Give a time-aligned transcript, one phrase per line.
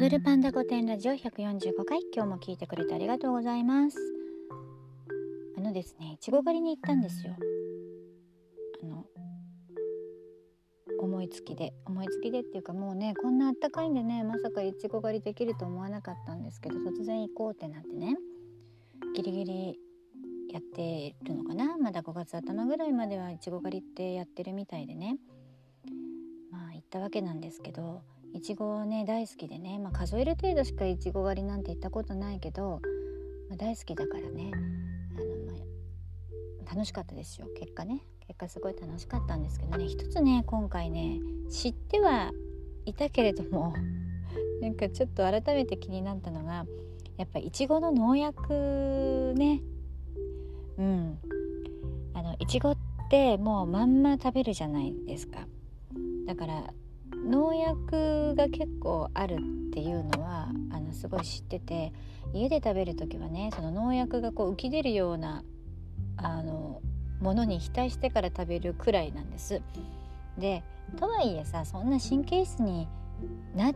[0.00, 3.98] ドルパンダ御殿ラジオ145回今日も聞いてくれてありがとうございます。
[5.58, 7.36] あのですねいちご狩りに行ったんですよ。
[8.82, 9.04] あの
[11.02, 11.74] 思いつきで。
[11.84, 18.16] 思いつきでっていうかもうねこんなあったかいんでねまさかいちご狩りできると思わなかったんですけど突然行こうってなってね
[19.14, 19.78] ギリギリ
[20.50, 21.76] やってるのかな。
[21.76, 25.18] まだ5月頭ぐらいまではいちご狩りってやってるみたいでね。
[26.50, 28.00] まあ行ったわけなんですけど
[28.32, 32.80] いちごね大好きでね、まあ、数える程度しかいちご狩りなんて行ったことないけど、
[33.48, 34.50] まあ、大好きだからね。
[34.54, 35.58] あの、ま
[36.66, 37.48] あ、楽しかったですよ。
[37.58, 38.02] 結果ね。
[38.26, 39.86] 結果すごい楽しかったんですけどね。
[39.86, 41.18] 一つね今回ね
[41.50, 42.30] 知っては
[42.86, 43.74] いたけれども
[44.62, 46.64] なんかちょっと改めて気になったのが
[47.16, 49.60] やっぱいちごの農薬ね。
[50.78, 51.18] うん。
[52.14, 52.76] あのいちごっ
[53.08, 55.46] てもうまんま食べるじゃないですか。
[56.26, 56.72] だから
[57.28, 59.36] 農薬が結構ある
[59.70, 61.92] っていうのはあのすごい知ってて
[62.32, 65.42] 家で食べる時はねその農薬がこう浮き出るような
[66.16, 66.80] あの
[67.20, 69.62] ものに額してから食べるくらいなんです。
[70.38, 70.62] で
[70.96, 72.88] とはいえさそんな神経質に
[73.54, 73.72] な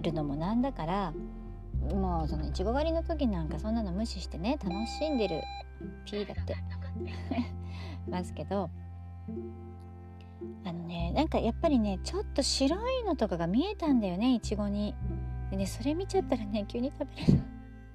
[0.00, 1.12] るのもなんだから
[1.92, 5.42] もうそのいちご狩りの時なんかそんなの無視してね楽しんでる
[6.04, 6.56] ピーだって
[8.10, 8.70] ますけど
[10.64, 14.94] あのねなんかやっぱりねちょっと白いのとかが見えたんだよねいちごに。
[15.50, 17.42] でねそれ見ちゃったらね急に食べれる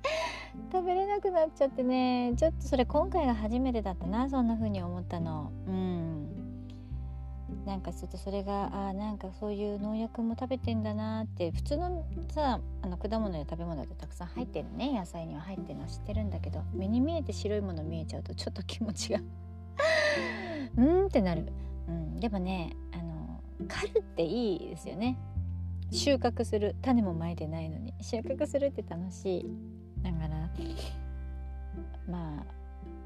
[0.71, 5.51] 食べれなくなっちゃってねちょっとそれ今回が初めてだったなそんな風に思ったの。
[5.67, 6.43] うん。
[7.65, 19.19] なんかちょっとそれがあなんかそういう農薬も食べてんだなって普通のさあの果物や食べ物ってたくさん入ってるね野菜には入ってるのは知ってるんだけど目に見えて白いもの見えちゃうとちょっと気持ちが
[20.77, 21.53] うんってなる。
[21.87, 25.17] うん、でもねあの狩るっていいですよね。
[25.91, 26.75] 収穫する。
[26.81, 27.93] 種もまいてないのに。
[28.01, 29.45] 収穫するって楽しい。
[30.01, 30.49] だから
[32.09, 32.45] ま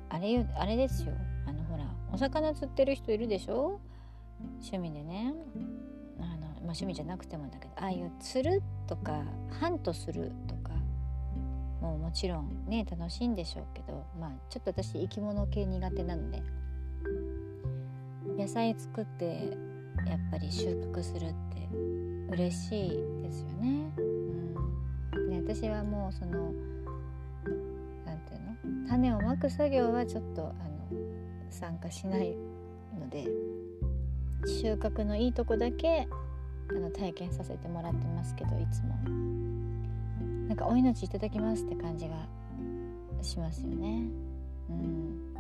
[0.10, 1.14] ああれあれですよ。
[1.46, 1.84] あのほら
[2.14, 3.80] お魚釣ってる人いるでしょ？
[4.62, 5.34] 趣味でね。
[6.20, 9.24] あの、まあ、趣味じゃなくてもだけどああいう釣るとか
[9.60, 10.72] ハントするとか
[11.82, 16.42] もうもちろんね楽しいんでしょうけどまあちょっと私生き物系苦手なので。
[18.38, 19.58] 野菜作って
[20.06, 21.68] やっぱり収穫するって
[22.30, 22.90] 嬉しい
[23.24, 23.92] ですよね。
[23.98, 26.54] うん、で私はもうその
[28.06, 28.40] 何て言
[28.74, 28.88] うの？
[28.88, 30.54] 種をまく作業はちょっとあの
[31.50, 32.36] 参加しない
[33.00, 33.26] ので
[34.46, 36.08] 収穫のいいとこだけ
[36.70, 38.96] あの体験させてもらってますけどいつも
[40.48, 42.16] なんかお命いただきますって感じが
[43.22, 44.04] しますよね。
[44.70, 45.34] うん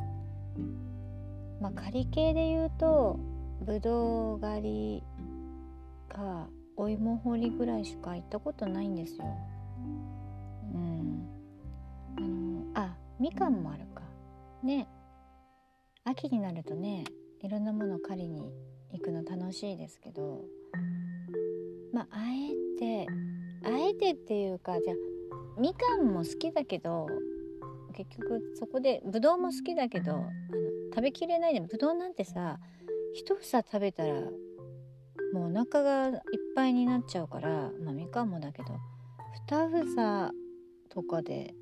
[1.59, 3.19] まあ仮系で言うと
[3.65, 5.03] ぶどう狩り
[6.09, 9.25] かお芋掘りぐらいしか行ったことないんですよ。
[10.73, 11.27] うん。
[12.17, 14.03] あのあみかんもあるか。
[14.63, 14.87] ね
[16.03, 17.03] 秋になるとね
[17.41, 18.41] いろんなもの狩りに
[18.91, 20.45] 行くの楽しいですけど
[21.93, 23.07] まああえて
[23.63, 24.95] あえてっていうかじゃあ
[25.59, 27.07] みかんも好きだけど
[27.93, 30.23] 結局そこでぶどうも好きだけどあの
[30.97, 31.53] 食べきれない。
[31.53, 32.59] でもぶどうなんてさ
[33.13, 34.15] 一房食べたら
[35.33, 36.21] もうお腹がいっ
[36.55, 38.69] ぱいになっちゃうからまあみかんもだけど
[39.47, 40.31] 二房
[40.89, 41.53] とかで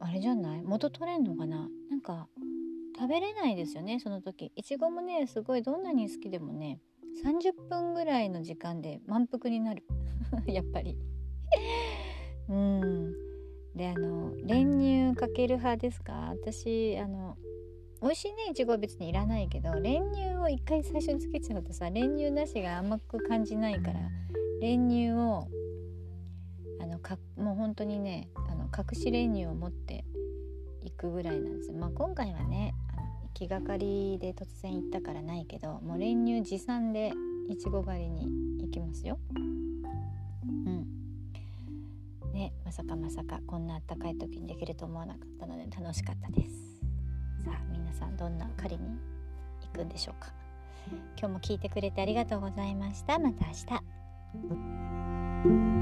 [0.00, 0.62] あれじゃない？
[0.62, 1.68] 元取れんのかな？
[1.90, 2.26] なんか
[2.96, 4.50] 食べれないですよねその時。
[4.56, 6.80] いちごもねすごいどんなに好きでもね
[7.22, 9.84] 30分ぐらいの時間で満腹になる。
[10.46, 10.96] やっぱり。
[12.48, 13.12] うん。
[13.74, 14.78] であの練
[15.12, 16.30] 乳かける派ですか？
[16.30, 17.36] 私あの
[18.02, 24.00] 美味しいねいちごは別にいらないけど練乳を一回最初につけちゃうとさ練乳なしが甘く感じないから
[24.60, 25.48] 練乳を
[26.80, 30.04] あのかもう本当にねあの隠し練乳を持って
[30.82, 37.12] いくぐらいなんですまあ今回はねあの気がかりで突然行ったからないけどもう練乳持参で
[37.48, 38.26] いちご狩りに
[38.60, 39.18] 行きますよ。
[39.34, 40.86] うん
[42.32, 46.73] ねまさかまさかこんなあったかい時にできると思わなかったので楽しかったです。
[47.44, 48.98] さあ皆さんどんな狩りに
[49.62, 50.32] 行くんでしょうか。
[51.18, 53.18] 今日も聞いてくれてありがとうございました。
[53.18, 53.52] また明
[55.70, 55.73] 日。